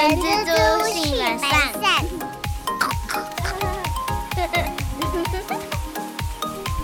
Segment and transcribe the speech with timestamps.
[0.00, 1.52] 人蜘蛛性本善。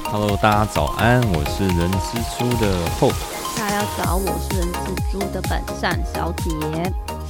[0.05, 3.09] Hello，大家早安，我是人蜘蛛的后。
[3.57, 6.51] 大家早，我是人蜘蛛的本善小姐。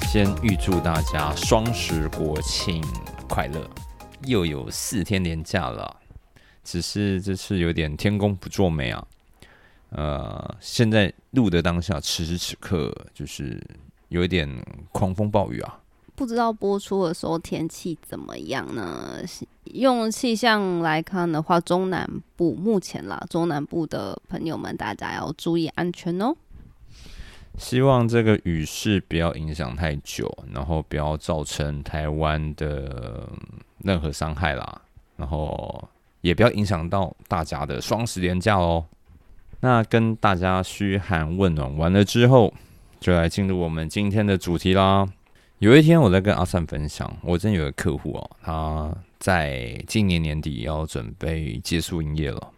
[0.08, 2.82] 先预祝大家双十国庆
[3.28, 3.64] 快乐，
[4.24, 5.98] 又有四天连假了，
[6.64, 9.06] 只是这次有点天公不作美啊。
[9.90, 13.64] 呃，现在录的当下，此时此刻就是
[14.16, 14.48] 有一点
[14.90, 15.78] 狂风暴雨啊。
[16.14, 19.18] 不知道播出的时候天气怎么样呢？
[19.64, 26.34] 用气象来看的话，中南部目前啦，中南部的朋友们，大家要注意安全哦。
[27.58, 33.28] 希望这个雨势不要影响太久，然后不要造成台湾的
[33.82, 34.80] 任何伤害啦，
[35.16, 35.86] 然后
[36.22, 38.86] 也不要影响到大家的双十连假哦。
[39.60, 42.52] 那跟大家嘘寒问暖完了之后，
[43.00, 45.06] 就来进入我们今天的主题啦。
[45.58, 52.50] 有一天我在跟阿善分享，我真有个客户哦，他在今年年底要准备结束营业了。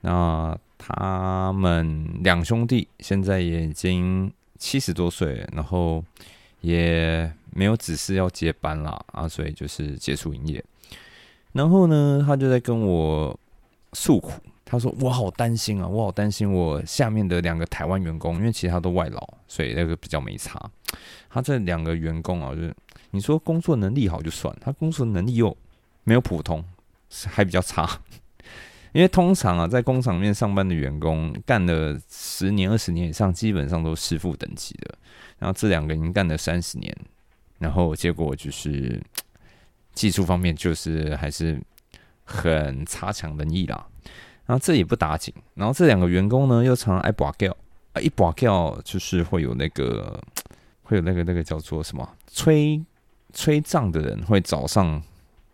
[0.00, 6.02] 那他们两兄弟现在也已经七十多岁，然后
[6.60, 10.64] 也没有指示要接班啦啊，所以就是结束营业。
[11.52, 13.38] 然后呢，他就在跟我
[13.92, 14.32] 诉苦，
[14.64, 20.60] 他说：“我好担心啊，我好担心我下面的两个台湾员工，因为其他都外劳，所以那个比较没差。
[21.28, 22.74] 他这两个员工啊，就是
[23.10, 25.56] 你说工作能力好就算，他工作能力又
[26.04, 26.64] 没有普通，
[27.26, 27.88] 还比较差。”
[28.92, 34.94] 因为通常啊，在工厂里面上班的员工干了十年、二十年以上，基本上都师傅等级的。
[35.36, 36.96] 然后这两个已经干了三十年，
[37.58, 39.02] 然后结果就是
[39.94, 41.60] 技术方面就是还是
[42.22, 43.84] 很差强人意啦。
[44.46, 47.56] 然后这也不打紧，然后这两个员工呢又常常爱拔掉
[47.92, 50.20] 啊，一拔掉就是会有那个
[50.82, 52.84] 会有那个那个叫做什么催
[53.32, 55.02] 催账的人会找上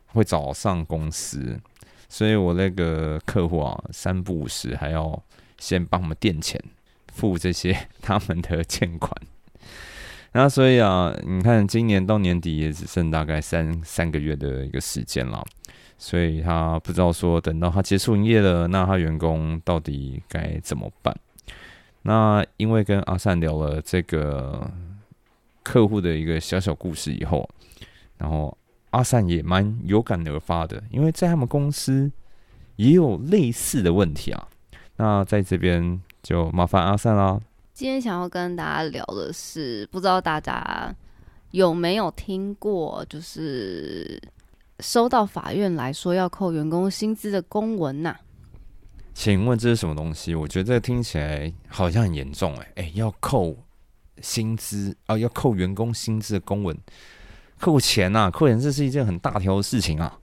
[0.06, 1.58] 会找上公司。
[2.08, 5.23] 所以我那个客户啊，三不五时还要
[5.58, 6.61] 先帮我们垫钱，
[7.14, 9.12] 付这些他们的欠款。
[10.33, 15.45] 然后所以啊，你看今年到年底也只剩大概三三个月的一个时间了，
[16.00, 21.14] 所以他不知道说等到他结束营业了，那他员工到底该怎么办？
[22.02, 24.68] 那因为跟阿善聊了这个
[25.62, 27.48] 客户的一个小小故事以后，
[28.18, 28.56] 然后。
[28.92, 32.11] 阿善也蛮有感而发的，因为在他们公司
[32.74, 34.48] 也有类似的问题啊。
[34.96, 37.40] 那在这边就麻烦阿善啦。
[37.72, 40.92] 今天想要跟大家聊的是，不知道大家
[41.52, 44.20] 有没有听过，就是
[44.80, 48.17] 收到法院来说要扣员工薪资的公文呐、
[49.14, 50.35] 请问这是什么东西？
[50.35, 53.57] 我觉得这听起来好像很严重哎、哎、要扣
[54.20, 56.77] 薪资啊，要扣员工薪资的公文。
[57.58, 60.18] 扣钱呐、啊，扣钱这是一件很大条的事情啊。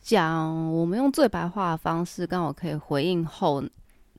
[0.00, 3.62] 讲我们用最白话的方式，刚好可以回应后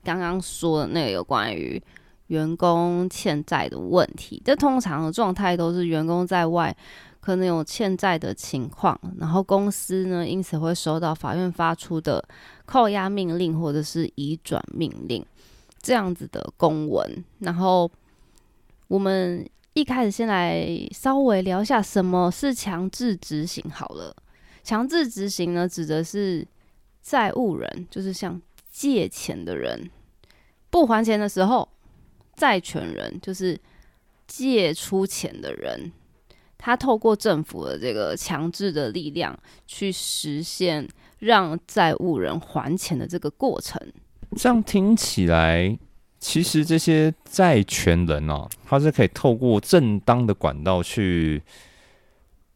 [0.04, 1.82] 刚刚说的那个有关于
[2.26, 4.42] 员工欠债的问题。
[4.44, 6.76] 这通常的状态都是员工在外
[7.20, 12.24] 可能有欠债的情况，然后公司呢因此会收到法院发出的
[12.64, 15.24] 扣押命令或者是移转命令
[15.80, 17.90] 这样子的公文，然后
[18.88, 19.48] 我们。
[19.72, 24.14] 一开始先来稍微聊一下什么是强制执行好了。
[24.64, 26.44] 强制执行呢，指的是
[27.00, 29.88] 债务人，就是像借钱的人
[30.70, 31.66] 不还钱的时候，
[32.34, 33.58] 债权人就是
[34.26, 35.92] 借出钱的人，
[36.62, 40.86] 他透过政府的这个强制的力量去实现
[41.18, 43.80] 让债务人还钱的这个过程。
[44.36, 45.78] 这样听起来。
[46.22, 51.42] 其实这些债权人哦、啊，他是可以透过正当的管道去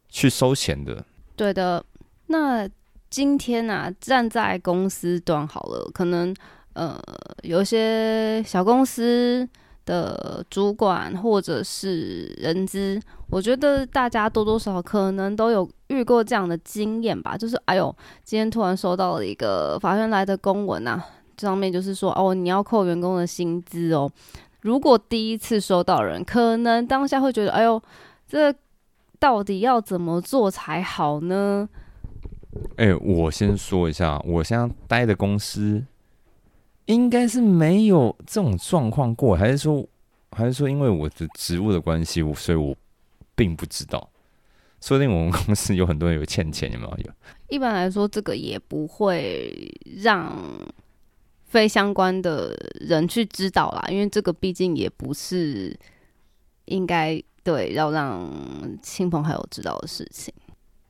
[0.07, 1.03] 去收钱的。
[1.35, 1.83] 对的。
[2.27, 2.69] 那
[3.09, 6.31] 今天啊，站在公司端好了，可能
[6.73, 6.95] 呃
[7.41, 9.49] 有一些小公司
[9.85, 12.99] 的主管或者是人资，
[13.29, 17.37] 我觉得大家多多少少可能都有遇过这样的经验吧。
[17.37, 21.03] 就是哎呦，今天突然收到了一个法院来的公文啊。
[21.37, 24.09] 上面就是说哦，你要扣员工的薪资哦。
[24.61, 27.81] 如果第一次收到人，可能当下会觉得，哎呦，
[28.25, 28.55] 这
[29.19, 31.67] 到底要怎么做才好呢？
[32.77, 35.83] 哎、我先说一下，我现在待的公司
[36.85, 39.87] 应该是没有这种状况过，还是说，
[40.31, 42.75] 还是说，因为我的职务的关系，我所以我
[43.35, 44.09] 并不知道。
[44.81, 46.97] 说不定我们公司有很多人有欠钱，有没有？
[47.05, 47.11] 有。
[47.49, 50.37] 一般来说，这个也不会让。
[51.47, 55.73] 非相关的人去知道啦，因为这个毕竟也不是
[56.65, 58.29] 应该对，要让
[58.81, 60.33] 亲朋好友知道的事情。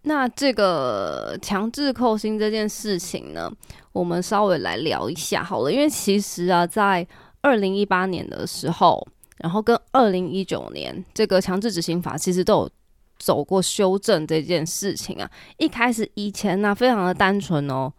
[0.07, 3.51] 那这个强制扣薪这件事情呢，
[3.91, 7.05] 我们稍微来聊一下好了，因为其实啊，在
[7.41, 9.05] 二零一八年的时候，
[9.37, 12.69] 然后跟二零一九年这个强制执行法其实都有
[13.17, 15.29] 走过修正这件事情啊。
[15.57, 17.91] 一开始以前呢，非常的单纯哦，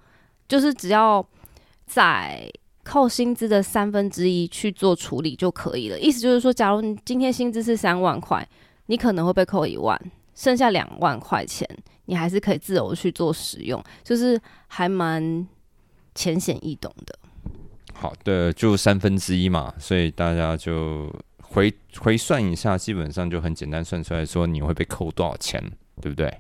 [0.49, 1.27] 就是只要
[1.87, 2.49] 在
[2.85, 5.99] 扣薪资的三分之一去做处理就可以了。
[5.99, 8.49] 意思就是说，假如你今天薪资是三万块，
[8.87, 10.01] 你可能会被扣一万，
[10.37, 11.69] 剩下两万块钱。
[12.09, 15.45] 你还是可以自由去做使用，就是还蛮
[16.15, 17.19] 浅显易懂的。
[17.93, 21.13] 好的，就三分之一嘛，所以大家就
[21.43, 25.61] 回回算一下，基本上就很简单算出来说你会被扣多少钱，
[26.01, 26.33] 对不对？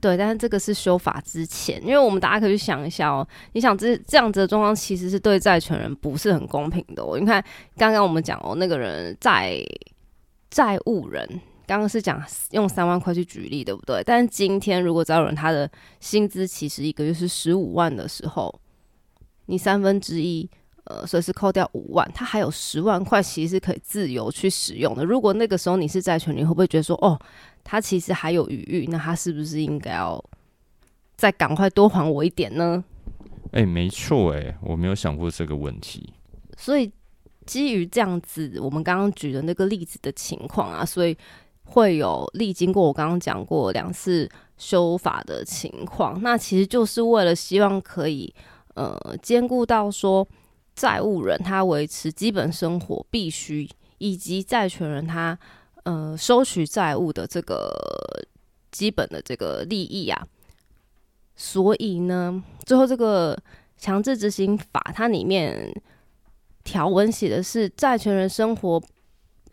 [0.00, 7.18] 对，但是这个是修法之前，因为我们大家可以去想一下哦，你想这这样子的状况其实是对债权人不是很公平的哦。
[7.20, 7.44] 你看
[7.76, 9.58] 刚刚我们讲哦，那个人债
[10.48, 11.28] 债务人。
[11.66, 14.02] 刚刚是讲用三万块去举例，对不对？
[14.04, 18.54] 但是今天如果找人他的薪资其实一个月是十五万的时候，
[19.46, 20.48] 你三分之一，
[20.84, 25.04] 呃，随时扣掉五万，他还有十万块其实是可以自由去使用的。
[25.04, 27.18] 如果那个时候你是债权，你会不会觉得说，哦，
[27.62, 30.22] 他其实还有余裕，那他是不是应该要
[31.16, 32.84] 再赶快多还我一点呢？
[33.52, 36.12] 哎，没错，哎，我没有想过这个问题。
[36.58, 36.92] 所以
[37.46, 41.16] 基于这样子，我们刚刚举的那个例子的情况啊，所以。
[41.64, 48.32] 会有历经过我刚刚讲过两次修法的情况，那其实就是为了希望可以
[48.74, 50.26] 呃兼顾到说
[50.74, 53.68] 债务人他维持基本生活必须，
[53.98, 55.36] 以及债权人他
[55.84, 57.72] 呃收取债务的这个
[58.70, 60.24] 基本的这个利益啊。
[61.34, 63.36] 所以呢，最后这个
[63.76, 65.74] 强制执行法它里面
[66.62, 68.80] 条文写的是债权人生活。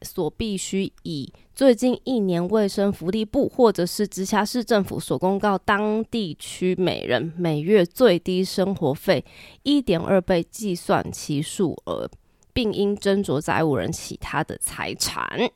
[0.04, 9.24] 所必须以最近一年卫生福利部或者是直辖市政府所公告当地区每人每月最低生活费
[9.64, 12.10] 一点二倍计算其数额，
[12.52, 15.50] 并应斟酌债务人其他的财产。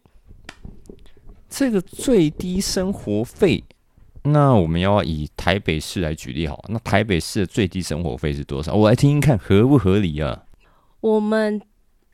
[1.50, 3.64] 这个最低生活费，
[4.24, 8.74] 那我们要以台北市来举例好，那台北市的最低生活费是多少？
[8.76, 10.44] 我来听听看合不合理啊？
[11.02, 11.62] 我们。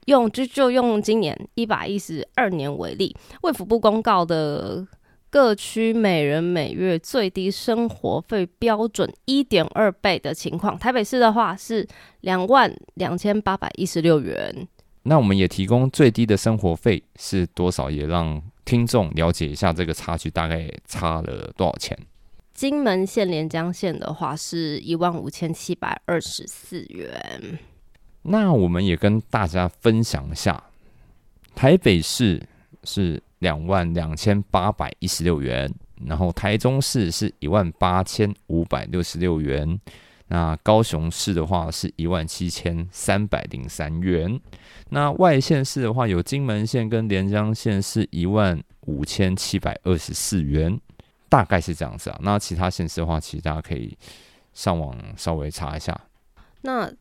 [0.06, 4.86] 用就就用今年一百一十二年为例，卫福部公告的
[5.30, 11.88] 各区每人每月最低生活费标准一点二倍的情况，台北市的话是
[12.22, 14.68] 两万两千八百一十六元。
[15.04, 21.98] 那我们也提供最低的生活费是多少，也让听众了解一下这个差距大概差了多少钱。
[22.54, 27.58] 金门县连江县的话是一万五千七百二十四元。
[28.24, 30.64] 那我们也跟大家分享一下，
[31.56, 32.42] 台北市
[32.84, 35.74] 是两万两千八百一十六元，
[36.06, 39.80] 然后台中市是一万八千五百六十六元，
[40.28, 44.40] 那高雄市的话是一万七千三百零三元，
[44.90, 50.80] 那外县市的话有金门县跟连江县是一万五千七百二十四元，
[51.28, 52.20] 大概是这样子啊。
[52.22, 53.98] 那其他县市的话，其实大家可以
[54.54, 56.00] 上网稍微查一下。
[56.64, 56.92] 那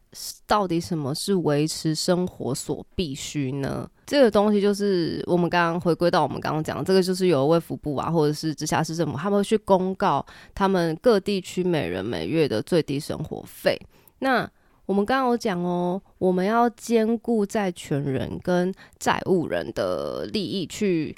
[0.46, 3.86] 到底什么是维持生活所必须呢？
[4.06, 10.24] 这个东西就是我们刚刚回归到我们刚刚讲，这个就是由卫福部啊，或者是直辖市政府，他们会去公告
[10.54, 13.78] 他们各地区每人每月的最低生活费。
[14.20, 14.50] 那
[14.86, 21.14] 我们刚刚有讲哦，我们要兼顾债权人跟债务人的利益去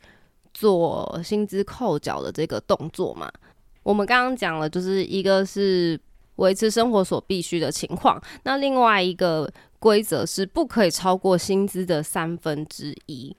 [0.52, 3.30] 做薪资扣缴的这个动作嘛。
[3.84, 5.98] 我们刚刚讲了，就是一个是。
[6.42, 13.34] 维持生活所必须的情况，那另外一个规则是不可以超过薪资的三分之一，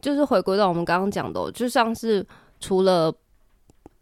[0.00, 2.24] 就是回归到我们刚刚讲的，就像是
[2.60, 3.12] 除了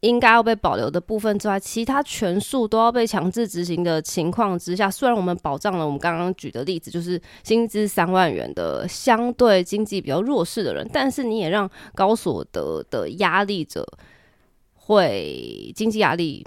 [0.00, 13.86] 应该要被保留的部分之外，其他全数都要被强制执行的情况之下，虽然我们保障了我们刚刚举的例子，就是薪资三万元的相对经济比较弱势的人，但是你也让高所得的压力者
[14.74, 16.44] 会经济压力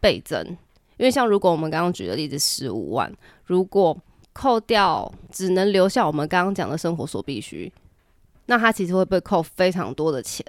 [0.00, 0.56] 倍增。
[0.96, 3.12] 因为像如果我们刚刚举的例子十五万，
[3.44, 3.96] 如果
[4.32, 7.72] 扣掉只能留下我们刚刚讲的生活所必须，
[8.46, 10.44] 那他其实会被扣非常多的钱。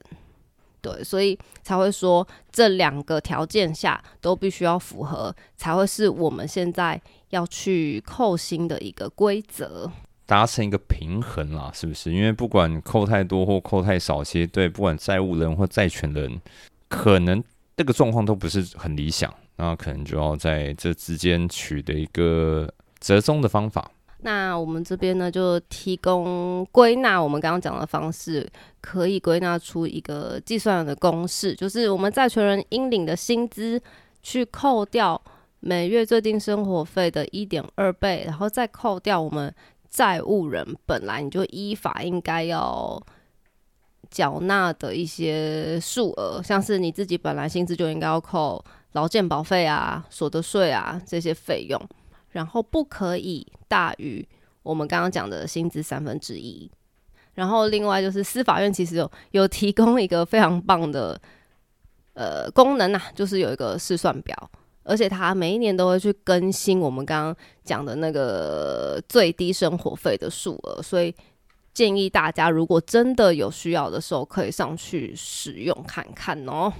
[0.79, 7.01] 对，所以才会说这两个条件下都必须要符合，才会是我们现在
[7.31, 9.91] 要去扣薪的一个规则，
[10.25, 12.13] 达成一个平衡啦，是不是？
[12.13, 16.39] 因为不管扣太多或扣太少，其实对不管债务人或债权人，
[16.87, 17.43] 可能
[17.75, 19.33] 这个状况都不是很理想。
[19.57, 23.91] 那可能就要在这之间取得一个折中的方法。
[24.21, 28.49] 那我们这边呢，就提供归纳我们刚刚讲的方式，
[28.81, 33.79] 可以归纳出一个计算的公式，就是我们债权人应领的薪资
[34.23, 35.21] 去扣掉
[35.59, 39.53] 每月最低生活费的一点二倍，然后再扣掉我们
[39.87, 42.99] 债务人本来你就依法应该要
[44.09, 48.63] 缴纳的一些数额，像是你自己本来薪资就应该要扣
[48.93, 51.81] 劳健保费啊、所得税啊这些费用。
[52.31, 54.27] 然后不可以大于
[54.61, 56.69] 我们刚刚讲的薪资三分之一。
[57.33, 61.19] 然后另外就是司法院其实有有提供一个非常棒的
[62.13, 64.51] 呃功能呐，就是有一个试算表，
[64.83, 71.15] 而且它每一年都会去更新我们刚刚讲的那个最低生活费的数额，所以
[71.73, 76.71] 建议大家如果真的有需要的时候，可以上去使用看看哦。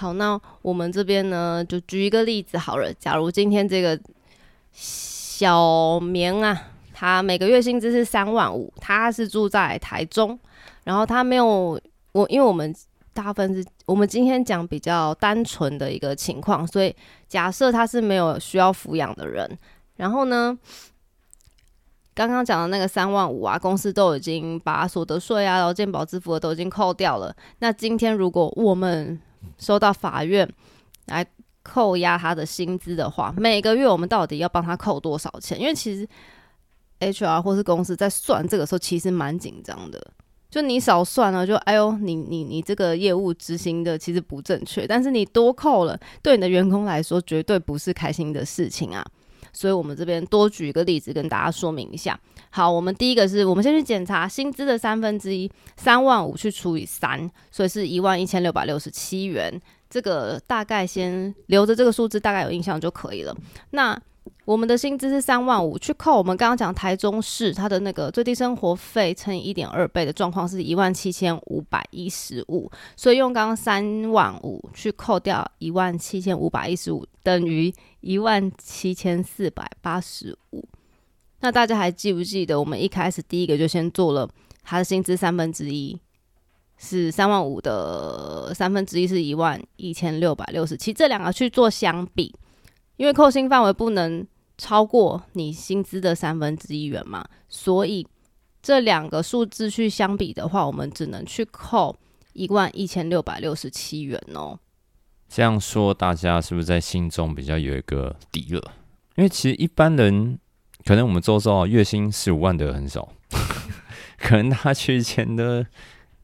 [0.00, 3.98] 好，那我们这边呢就举一个例子好了，假如今天这个。
[4.72, 10.38] 小明啊，他每个月薪资是三万五，他是住在台中，
[10.84, 11.80] 然后他没有
[12.12, 12.72] 我，因为我们
[13.12, 16.94] 大部分是我们今天讲比较单纯的一个情况，所以
[17.26, 19.58] 假设他是没有需要抚养的人，
[19.96, 20.56] 然后呢，
[22.14, 29.18] 刚刚讲的那个三万五啊，公司都已经把所得税啊、劳健保支付的都已经扣掉了，那今天如果我们
[29.58, 30.48] 收到法院
[31.06, 31.26] 来。
[31.62, 35.60] 扣押他的薪资的话，每个月我们到底要帮他扣多少钱？
[35.60, 36.08] 因为其实
[37.00, 40.02] HR 或是公司在算这个时候，其实蛮紧张的。
[40.50, 49.04] 就你少算了，就哎呦，你你你这个业务执行的其实不正确，但是你多扣了，对你的员工来说绝对不是开心的事情啊。
[49.52, 52.18] 所以我们这边多举一个例子跟大家说明一下。
[52.50, 59.60] 好，我们第一个是我们先去检查薪资的三分之一，三万五去除以三，所以是一万一千六百六十七元。
[59.88, 63.36] 这个大概先留着这个数字，大概有印象就可以了。
[63.70, 64.00] 那
[64.44, 80.68] 我们的薪资是三万五，去扣我们刚刚讲台中市它的那个最低生活费乘以一点二倍的状况是一万七千五百一十五，所以用刚刚三万五去扣掉一万七千五百一十五，等于一万七千四百八十五。
[81.40, 84.28] 那大家还记不记得我们一开始第一个就先做了
[84.62, 85.98] 他的薪资三分之一？
[86.82, 92.34] 是三万五的三分之一是一万一千六百六十七，这两个去做相比，
[92.96, 98.06] 因为扣薪范围不能超过你薪资的三分之一元嘛，所以
[98.62, 101.94] 这两个数字去相比的话，我们只能去扣
[102.32, 104.58] 一万一千六百六十七元哦。
[105.30, 108.72] 这样说，大家是不是在心中比较有一个底了？
[109.14, 110.38] 因为其实一般人
[110.84, 113.08] 可能我们周遭月薪十五万的很少，
[114.18, 115.64] 可能他缺钱的。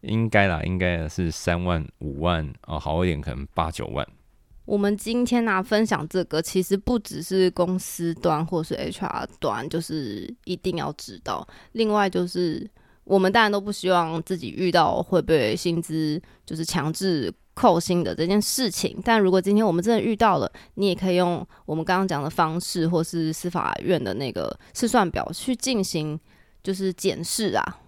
[0.02, 4.06] 应该啦，应该是三万五万哦，好一点可能八九万。
[4.64, 11.44] 我们今天呢分享这个，其实不只是公司端或是 HR 端，就是一定要知道。
[11.72, 12.70] 另外就是
[13.02, 19.00] 我们当然都不希望自己遇到会被薪资就是强制扣薪的这件事情。
[19.02, 26.20] 但如果今天我们真的遇到了，你也可以用我们刚刚讲的方式，或是司法院的那个试算表去进行
[26.62, 27.78] 就是检视啊。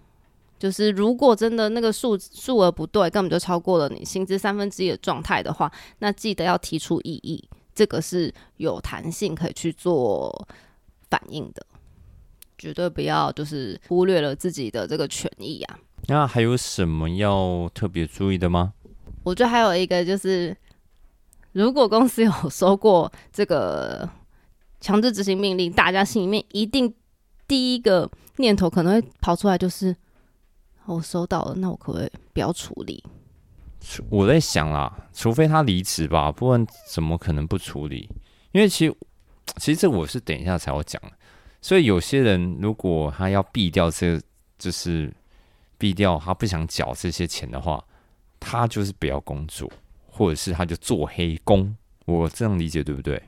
[0.57, 10.45] 就是如果真的那个数数额不对，根本就超过了你薪资三分之一的状态的话，那记得要提出异议，这个是有弹性可以去做
[11.09, 11.65] 反应的，
[12.57, 15.79] 绝对不要就是忽略了自己的这个权益啊。
[16.07, 18.73] 那还有什么要特别注意的吗？
[19.29, 20.55] 我觉得还有一个就是，
[21.51, 24.09] 如果公司有 收过这个
[24.81, 26.93] 强制执行命令，大家心里面一定
[27.47, 29.95] 第一个念头可能会跑出来就是。
[30.85, 33.03] 我收到了，那我可不可以不要处理？
[34.09, 38.09] 我在想啦，除非他离职吧，不然怎么可能不处理？
[38.53, 38.97] 因为其实，
[39.57, 40.99] 其实这我是等一下才要讲。
[41.61, 44.19] 所以有些人如果他要避掉这，
[44.57, 45.13] 就是
[45.77, 47.83] 避掉他不想缴这些钱的话，
[48.39, 49.71] 他就是不要工作，
[50.07, 51.75] 或者是他就做黑工。
[52.05, 53.21] 我这样理解对不对？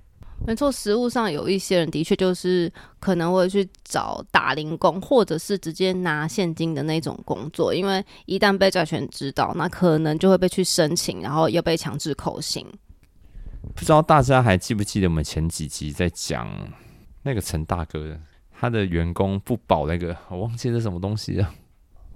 [0.48, 12.66] 没错，实物上有一些人的确就是可能会去找打零工，或者是直接拿现金的那种工作，因为一旦被债权知道，那可能就会被去申请，然后又被强制扣薪。
[13.76, 16.50] 不知道大家还记不记得我们前几集在讲
[17.22, 18.20] 那个陈大哥，
[18.60, 21.54] 他的员工不保那个，我忘记是什么东西了。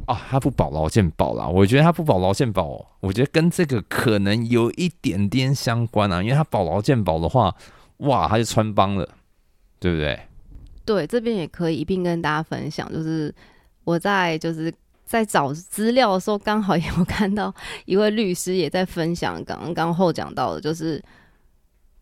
[0.06, 7.56] 啊，他不保劳健保啦，我觉得他不保劳健保，我觉得跟这个可能有一点点相关啊，因为他保劳健保的话。
[8.00, 9.08] 哇，他就穿帮了，
[9.80, 10.20] 对不对？
[10.84, 12.92] 对，这边也可以一并跟大家分享。
[12.92, 13.34] 就是
[13.86, 14.70] 我在就是
[15.06, 21.02] 在找资料的时候，刚好也有看到一位律师也在分享刚刚后讲到的，就是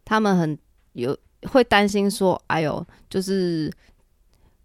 [0.04, 0.58] 他们很
[0.94, 3.72] 有会担心说，哎呦，就是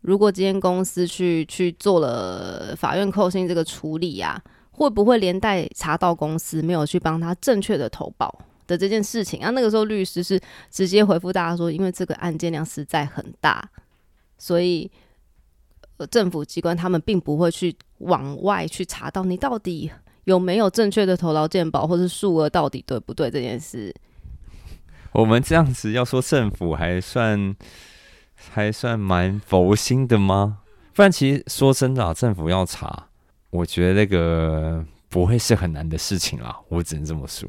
[0.01, 4.41] 如果今天公司去去做了法院扣薪这个处理啊，
[4.71, 8.33] 会不会连带查到公司没有去帮他正确的投保
[8.67, 9.51] 的这件事情啊？
[9.51, 10.41] 那个时候律师是
[10.71, 13.69] 直接回复大家说，因为这个案件量实在很大，
[14.39, 14.91] 所以
[16.11, 19.91] 政府机关他们并不会去往外去查到你到底
[20.25, 23.93] 有没有正确的投劳健保，或是数额到底对不对这件事。
[25.13, 27.57] 我们这样子要说政府还算
[28.51, 30.59] 还算蛮佛心的吗？
[30.95, 33.09] 不然其实说真的啊，政府要查，
[33.51, 36.57] 我觉得那个不会是很难的事情啦。
[36.69, 37.49] 我只能这么说。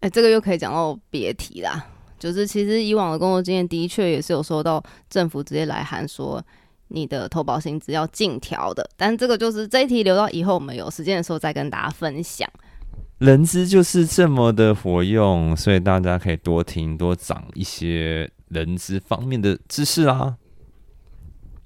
[0.00, 1.86] 哎、这个又可以讲到别提啦。
[2.18, 6.40] 就是其实以往的工作经验，的确也是有收到政府直接来函说
[6.86, 12.48] 你的投保薪资要尽调的，但这个就是这一题留到以后我们有时间的时候再跟大家分享。
[13.18, 20.36] 人资就是这么的活用，所以大家可以多听多长一些人资方面的知识啊。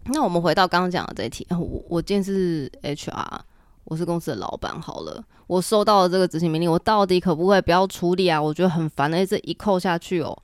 [0.06, 3.40] 那我们回到刚刚讲的这一题，我我今天是 HR，
[3.84, 8.40] 我是公司的老板，好了，我收到了这个执行命令，我到底可不可以不要处理啊？
[8.40, 10.36] 我觉得很烦的，这一扣下去哦，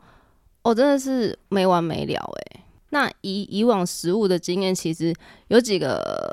[0.63, 2.61] 哦，真的是没完没了诶。
[2.91, 5.15] 那以以往实务的经验，其实
[5.47, 6.29] 有几个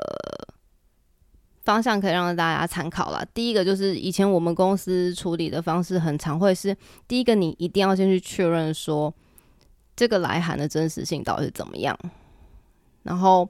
[1.62, 3.24] 方向可以让大家参考啦。
[3.32, 6.76] 第一个就是以前我们公司处理的方式，很常会是
[7.06, 9.14] 第一个，你一定要先去确认说
[10.00, 11.94] 这个来函的真实性到底是怎么样。
[13.02, 13.46] 然后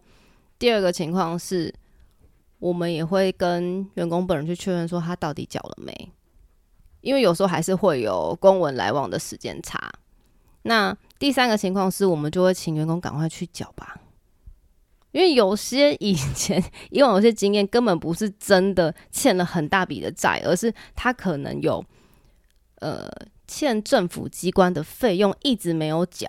[0.58, 1.72] 第二个情况是，
[2.58, 6.12] 我们也会跟员工本人去确认说他到底缴了没，
[7.02, 9.92] 因为有时候还是会有公文来往的时间差。
[10.62, 14.00] 那第三个情况是我们就会请员工赶快去缴吧，
[15.12, 21.84] 因为有些以前以往有些经验根本不是真的欠了很大笔的债，而是他可能有
[22.80, 23.08] 呃
[23.50, 26.28] 欠政府机关的费用一直没有缴，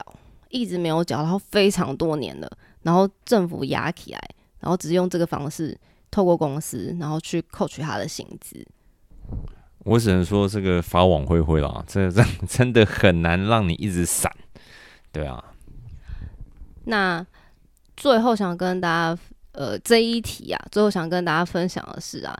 [0.50, 2.52] 一直没有缴，然后非常多年了。
[2.82, 4.20] 然后政府压起来，
[4.60, 5.78] 然后只是用这个方式
[6.10, 8.66] 透过公司，然后去扣取他的薪资。
[9.84, 14.36] 我只能说这个法网恢恢啦，这这真的很难让你一直闪。
[15.12, 15.54] 对啊，
[16.86, 17.24] 那
[17.96, 22.36] 最后想跟大家，呃，这一题啊，最后想跟大家分享的是啊，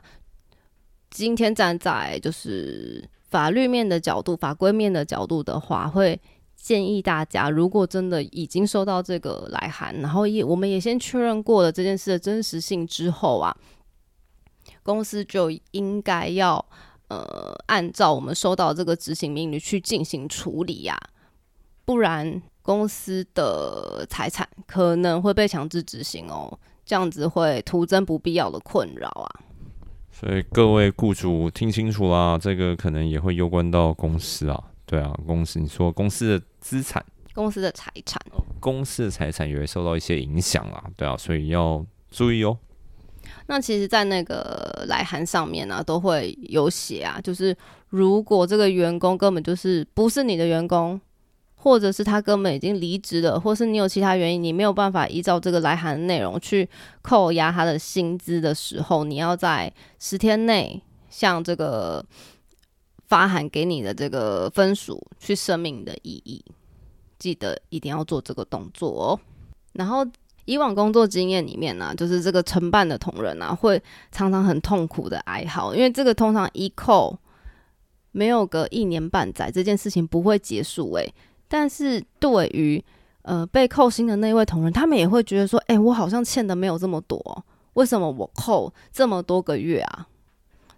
[1.08, 6.20] 今天站在就是法律面的角度、法规面的角度的话，会。
[6.54, 13.56] 建议大家，如果真的已经收到这个来函，然后也我们也先确认过了这件事的真实性之后啊，
[14.84, 16.64] 公司就应该要
[17.08, 20.96] 呃按照我们收到这个执行命令去进行处理呀、
[21.84, 29.26] 不然公司的财产可能会被强制执行哦，这样子会徒增不必要的困扰啊。
[30.12, 34.62] 所以各位雇主听清楚啦，这个可能也会攸关到公司啊。
[34.84, 38.20] 对啊，公司你说公司的资产、公司的财产。
[38.60, 40.84] 公司的财产也会受到一些影响啦。
[40.96, 42.56] 对啊，所以要注意哦。
[43.46, 47.56] 那其实，在那个来函上面呢、都会有写啊，就是
[47.88, 51.00] 如果这个员工根本就是不是你的员工，
[51.62, 56.68] 或者是他根本已经离职了，或是你有其他原因，你没有办法依照这个来函的内容去
[57.02, 62.04] 扣押他的薪资的时候，你要在十天内向这个
[63.06, 66.44] 发函给你的这个分属去声明你的异议，
[67.16, 69.20] 记得一定要做这个动作哦。
[69.74, 70.04] 然后
[70.46, 77.16] 以往工作经验里面呢、就是这个承办的同仁啊，会常常很痛苦的哀嚎，因为这个通常一扣
[78.10, 81.14] 没有个一年半载，这件事情不会结束诶、
[81.52, 82.82] 但是对于
[83.20, 90.08] 呃被扣薪的那位同仁，他们也会觉得说，诶、我好像欠的没有这么多，为什么我扣这么多个月啊？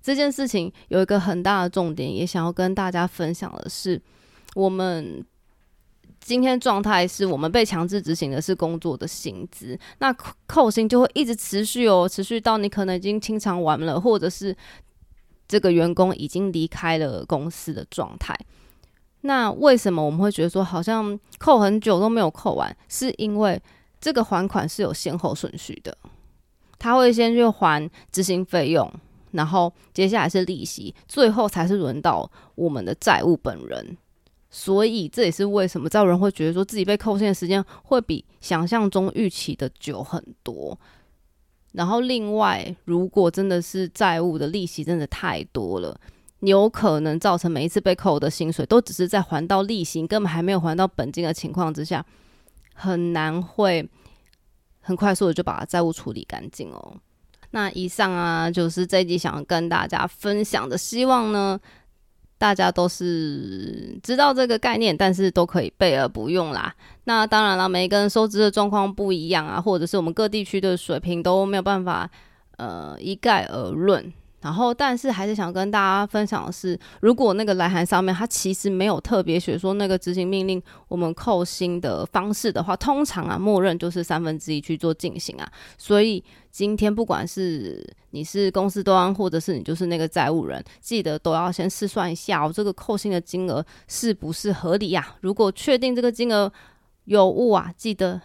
[0.02, 4.02] 这件事情有一个很大的重点，也想要跟大家分享的是，
[4.56, 5.24] 我们
[6.20, 14.56] 今天状态是我们被强制执行的是工作的薪资，那扣扣薪就会一直持续哦，持续到你可能已经清偿完了，或者是
[15.46, 18.36] 这个员工已经离开了公司的状态。
[19.26, 22.76] 那为什么我们会觉得说好像扣很久都没有扣完？
[22.88, 23.60] 是因为
[23.98, 25.96] 这个还款是有先后顺序的，
[26.78, 28.92] 他会先去还执行费用，
[29.30, 33.96] 然后接下来是利息，最后才是轮到我们的债务本人。
[34.50, 40.78] 所以这也是为什么债务人会觉得说自己被扣现的时间会比想象中预期的久很多。
[41.72, 45.98] 然后另外，如果真的是债务的利息真的太多了，
[46.46, 52.04] 有可能造成每一次被扣的薪水都只是在还到利息，根本还没有还到本金的情况之下，
[52.74, 53.88] 很难会
[54.80, 56.96] 很快速的就把债务处理干净哦。
[57.50, 61.60] 那以上啊，就是这一集想要跟大家分享的，希望呢。
[62.36, 66.74] 大家都是知道这个概念，但是都可以备而不用啦。
[67.04, 72.10] 那当然了，每个人收支的状况不一样啊，或者是我们各地区的水平都没有办法
[72.58, 74.12] 呃一概而论。
[74.44, 85.50] 然后，但是还是想跟大家分享的是，如果那个来函上面它其实没有特别写说那个执行命令我们扣薪的方式的话，通常啊，默认就是三分之一去做进行啊。
[85.78, 95.16] 所以今天不管是你是公司端，或者是你就是那个债务人，记得都要先试算一下哦，这个扣薪的金额是不是合理呀？
[95.22, 96.52] 如果确定这个金额
[97.06, 98.20] 有误啊，记得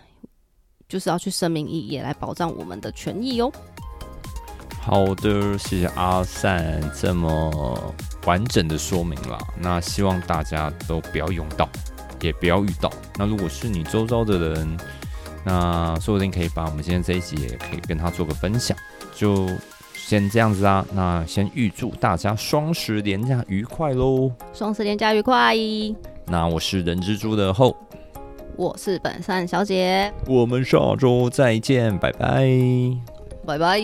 [0.90, 3.50] 就是要去声明异议来保障我们的权益哦。
[4.90, 7.94] 好的，谢谢阿善这么
[8.26, 9.38] 完整的说明了。
[9.62, 11.70] 那希望大家都不要用到，
[12.22, 12.92] 也不要遇到。
[13.16, 14.78] 那如果是你周遭的人，
[15.46, 18.76] 那说不定可以把我们今天这一集也可以跟他做个分享。
[19.14, 19.48] 就
[19.94, 20.84] 先这样子啊。
[20.92, 24.32] 那先预祝大家双十连假愉快喽！
[24.54, 25.56] 双十连假愉快。
[26.26, 27.78] 那我是人蜘蛛的后，
[28.56, 32.50] 我是本善小姐，我们下周再见，拜拜，
[33.46, 33.80] 拜拜。